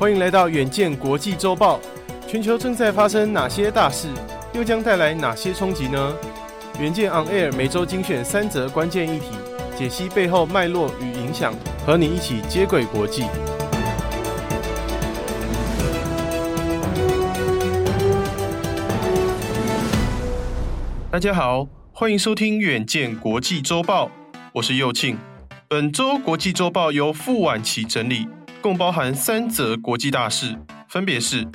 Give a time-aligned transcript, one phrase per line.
[0.00, 1.78] 欢迎来到远见国际周报。
[2.26, 4.08] 全球正在发生哪些大事，
[4.54, 6.16] 又将带来哪些冲击呢？
[6.80, 9.26] 远见 On Air 每周精选三则关键议题，
[9.76, 11.52] 解析背后脉络与影响，
[11.84, 13.24] 和你一起接轨国际。
[21.10, 24.10] 大家好，欢迎收听远见国际周报，
[24.54, 25.18] 我是右庆。
[25.68, 28.26] 本周国际周报由傅婉琪整理，
[28.60, 30.56] 共包含三则国际大事，
[30.88, 31.46] 分别是：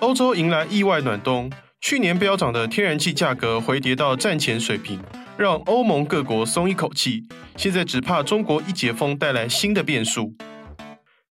[0.00, 5.00] 欧洲迎来意外暖冬，去年飙涨的天然气价格回跌到战前水平，
[5.36, 7.24] 让欧盟各国松一口气，
[7.56, 10.34] 现在只怕中国一解封带来新的变数。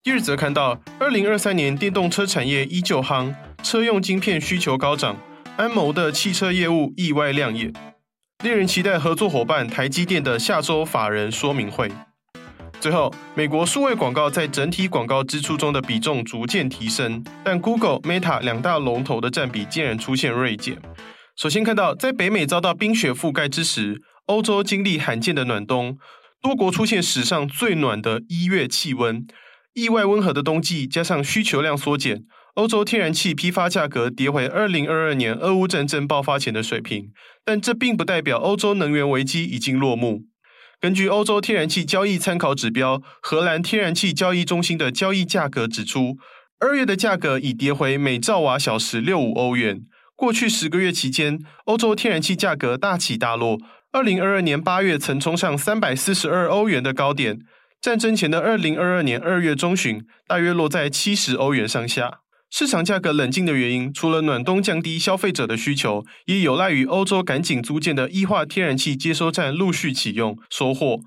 [0.04, 5.18] 第二则看到，二零二三年电动车产业依旧夯，车用晶片需求高涨。
[5.58, 7.74] 安谋的汽车业务意外亮眼，
[8.44, 11.92] 令人期待合作伙伴台积电的下周法人说明会。
[12.88, 20.78] 最后，美国数位广告在整体广告支出中的比重逐渐提升，但 Google、Meta 两大龙头的占比竟然出现锐减。
[21.36, 25.98] 首先看到，在北美遭到冰雪覆盖之时，欧洲经历罕见的暖冬，
[26.42, 29.28] 多国出现史上最暖的一月气温，
[29.74, 32.24] 意外温和的冬季加上需求量缩减。
[32.54, 37.10] 欧洲天然气批发价格跌回二零二二年俄乌战争爆发前的水平，
[37.44, 40.22] 但这并不代表欧洲能源危机已经落幕。
[40.80, 46.18] 根据欧洲天然气交易参考指标荷兰天然气交易中心的交易价格指出，
[46.60, 49.82] 二月的价格已跌回每兆瓦小时六五欧元。
[50.16, 53.58] 过去十个月期间，欧洲天然气价格大起大落。
[53.92, 57.40] 二零二二年八月曾冲上三百四十二欧元的高点，
[57.82, 62.20] 战争前的二零二二年二月中旬，大约落在七十欧元上下。
[62.50, 71.00] 市场价格冷静的原因，除了暖冬降低消费者的需求，也有赖于欧洲赶紧租建的液化天然气接收站陆续启用收货。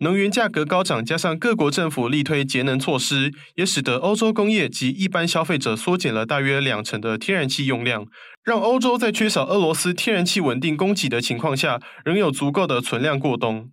[0.00, 8.06] 能源价格高涨，加上各国政府力推节能措施，也使得欧洲工业及一般消费者缩减了大约两成的天然气用量，
[8.44, 13.70] 让欧洲在缺少俄罗斯天然气稳定供给的情况下，仍有足够的存量过冬。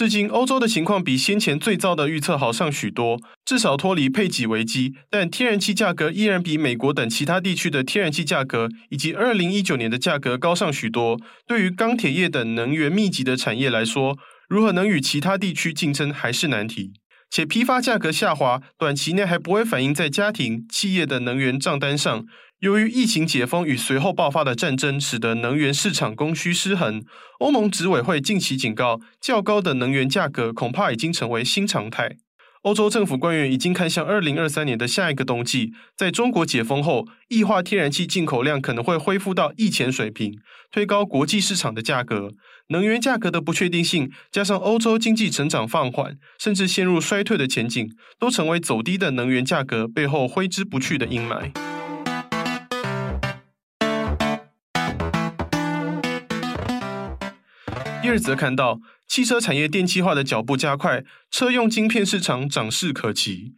[0.00, 4.94] 至今，欧洲的情况比先前最糟的预测好上许多，至少脱离配给危机。
[5.10, 11.20] 但天然气价格依然比美国等其他地区的天然气价格以及二零一九年的价格高上许多。
[11.46, 14.16] 对于钢铁业等能源密集的产业来说，
[14.48, 16.94] 如何能与其他地区竞争还是难题。
[17.30, 22.24] 且批发价格下滑，短期内还不会反映在家庭、企业的能源账单上。
[22.60, 27.02] 由于疫情解封与随后爆发的战争，使得能源市场供需失衡。
[27.38, 32.16] 欧盟执委会近期警告，较高的能源价格恐怕已经成为新常态。
[32.64, 40.38] 欧洲政府官员已经看向二零二三年的下一个冬季，在中国解封后，液化天然气进口量可能会恢复到疫前水平，
[40.70, 42.32] 推高国际市场的价格。
[42.68, 51.50] 能源价格的不确定性，加上欧洲经济成长放缓，甚至陷入衰退的前景，都成为走低的能源价格背后挥之不去的阴霾。
[58.02, 63.52] 第二则看到，汽车产业电气化的脚步加快，车用晶片市场涨势可期。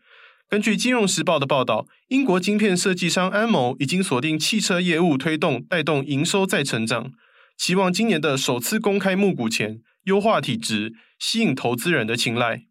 [0.49, 7.13] 根据《金融时报》的报道，英国晶片设计商安谋已经锁定汽车业务推动，带动营收再成长，
[7.57, 12.65] 期望今年的首次公开募股前优化体质，吸引投资人的青睐。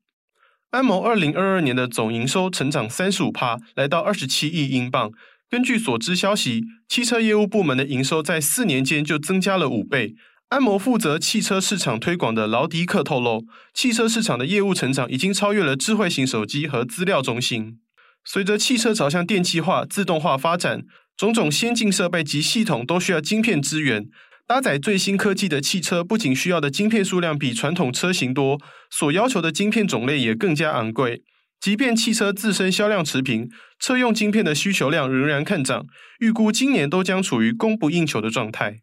[0.72, 5.12] 安谋二零二二年的总营收成长三十五趴，来到二十七亿英镑。
[5.50, 10.16] 根据所知消息，汽车业务部门的营收在四年间就增加了五倍。
[10.52, 17.80] 安谋负责汽车市场推广的劳迪克透露，汽车市场的业务成长已经超越了智慧型手机和资料中心。
[18.26, 20.84] 随着汽车朝向电气化、自动化发展，
[21.16, 24.10] 种种先进设备及系统都需要晶片支援。
[24.46, 31.24] 搭载最新科技的汽车不仅需要的晶片数量比传统车型多，所要求的晶片种类也更加昂贵。
[31.62, 35.86] 即便汽车自身销量持平，车用晶片的需求量仍然看涨，
[36.20, 38.82] 预估今年都将处于供不应求的状态。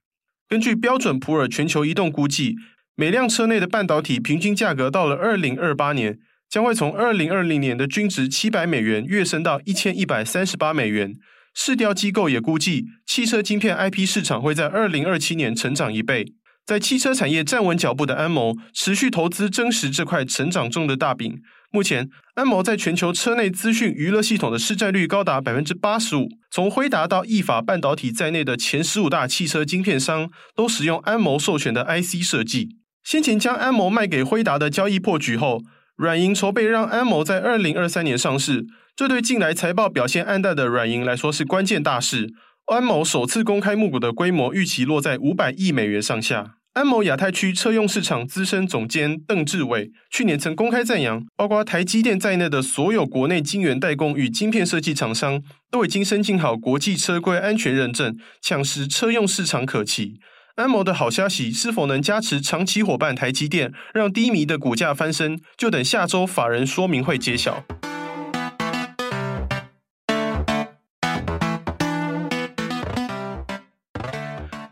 [0.48, 2.56] 根据标准普尔全球移动估计，
[2.96, 11.12] 每辆车内的半导体平均价格到了二零二八年，将会从二零二零年的均值七百美元跃升到一千一百三十八美元。
[11.54, 16.32] 市调机构也估计，汽车晶片 IP 市场会在二零二七年成长一倍。
[16.64, 21.42] 在汽车产业站稳脚步的安谋，持续投资争食这块成长中的大饼。
[21.70, 26.26] 目前，安谋在全球车内资讯娱乐系统的市占率高达百分之八十五。
[26.50, 32.70] 从辉达到意法半导体在内的前十五大汽车晶片商都使用安谋授权的 IC 设计。
[33.04, 35.60] 先前将安谋卖给辉达的交易破局后，
[35.96, 38.64] 软银筹备让安谋在二零二三年上市。
[38.96, 42.32] 这对近来财报表现黯淡的软银来说是关键大事。
[42.66, 46.57] 安谋首次公开募股的规模预期落在五百亿美元上下。
[46.78, 55.42] 安谋亚太区车用市场资深总监邓志伟去年曾公开赞扬，包括台积电在内的所有国内晶圆代工与晶片设计厂商
[55.72, 60.20] 都已经申请好国际车规安全认证，抢食车用市场可期。
[60.54, 67.64] 安谋的好消息是否能加持长期伙伴台积电，让低迷的股价翻身，就等下周法人说明会揭晓。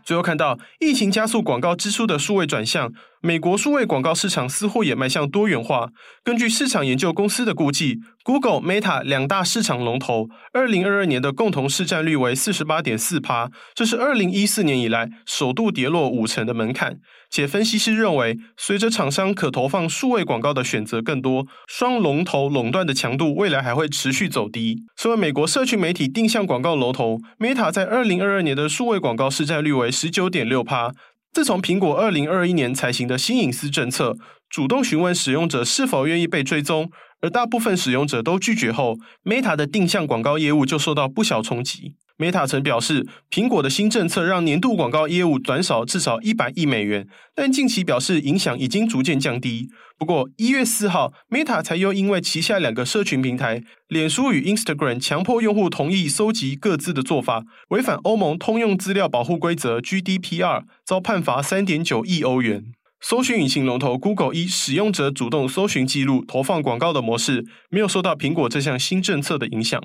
[0.07, 5.89] 最后看到，疫情加速广告支出的数位转向，美国数位广告市场似乎也迈向多元化。
[6.23, 16.99] 根据市场研究公司的估计，Google、Meta 两大市场龙头，二零二二年的共同市占率为四十八点四趴，这是二零一四年以来首度跌落五成的门槛。
[17.29, 24.83] 且分析师认为，随着厂商可投放数位广告的选择更多，双龙头垄断的强度未来还会持续走低。
[24.97, 30.91] 作为美国社群媒体定向广告龙头，Meta 在二零二二年的数位广告市占率为十九点六趴。
[31.33, 34.17] 自从苹果二零二一年采行的新隐私政策，
[34.49, 36.89] 主动询问使用者是否愿意被追踪，
[37.21, 41.95] 而大部分使用者都拒绝后，Meta 的定向广告业务就受到不小冲击。
[42.17, 49.69] Meta 曾表示，苹果的新政策让年度广告业务短少至少一百亿美元，但近期表示影响已经逐渐降低。
[49.99, 62.73] 不过，一月四号，Meta 才又因为旗下两个社群平台脸书与 Instagram 强迫用户同意搜集各自的做法，违反欧盟通用资料保护规则 GDPR，遭判罚三点九亿欧元。
[62.99, 69.81] 搜寻引擎龙头 Google 依使用者主动搜寻记录投放广告的模式，没有受到苹果这项新政策的影响。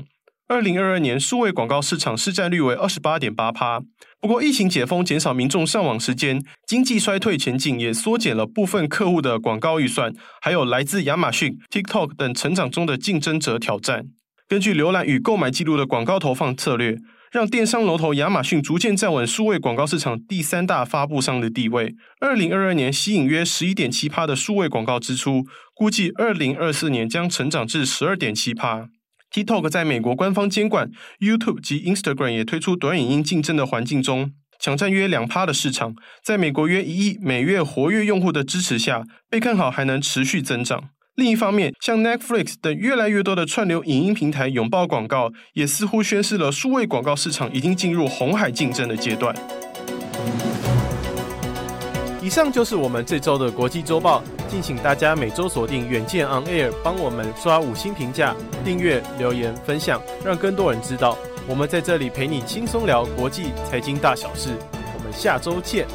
[0.49, 3.81] 二零二二年数位广告市场市占率为二十八点八趴。
[4.21, 14.07] 不过，疫情解封减少民众上网时间，经济衰退前景也缩减了部分客户的广告预算，还有来自亚马逊、TikTok 等成长中的竞争者挑战。
[14.49, 16.97] 根据浏览与购买记录的广告投放策略，
[17.31, 21.95] 让电商龙头亚马逊逐渐站稳数位广告市场第三大发布商的地位。
[22.21, 28.89] 二零二二年吸引约十一点七趴的数位广告支出，估计二零二四年将成长至十二点七趴。
[29.33, 30.91] TikTok 在美国官方监管
[31.21, 40.91] ，YouTube 及 Instagram 也推出短影音竞争的环境中，抢占约两趴的市场，在美国约一亿每月活跃用户的支持下，被看好还能持续增长。
[41.15, 49.35] 另一方面，像 Netflix 等越来越多的串流影音平台拥抱广告，也似乎宣示了数位广告市场已经进入红海竞争的阶段。
[52.23, 54.23] 以上就是我们这周的国际周报。
[54.49, 58.35] 敬请大家每周锁定远见 On Air，帮我们刷五星评价、
[58.65, 61.17] 订阅、留言、分享，让更多人知道
[61.49, 64.51] 我们在这里陪你轻松聊国际财经大小事。
[64.97, 65.87] 我们下周见。